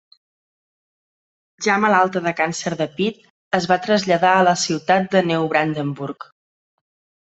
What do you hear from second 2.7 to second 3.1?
de